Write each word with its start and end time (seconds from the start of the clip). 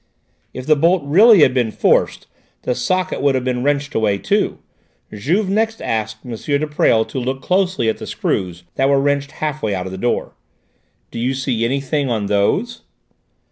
If 0.51 0.65
the 0.65 0.75
bolt 0.75 1.03
really 1.05 1.43
had 1.43 1.53
been 1.53 1.69
forced, 1.69 2.25
the 2.63 2.73
socket 2.73 3.21
would 3.21 3.35
have 3.35 3.43
been 3.43 3.61
wrenched 3.61 3.93
away 3.93 4.17
too." 4.17 4.57
Juve 5.13 5.47
next 5.47 5.79
asked 5.79 6.25
M. 6.25 6.31
de 6.31 6.65
Presles 6.65 7.05
to 7.11 7.19
look 7.19 7.43
closely 7.43 7.87
at 7.87 7.99
the 7.99 8.07
screws 8.07 8.63
that 8.77 8.89
were 8.89 8.99
wrenched 8.99 9.33
halfway 9.33 9.75
out 9.75 9.85
of 9.85 9.91
the 9.91 9.99
door. 9.99 10.33
"Do 11.11 11.19
you 11.19 11.35
see 11.35 11.63
anything 11.63 12.09
on 12.09 12.25
those?" 12.25 12.81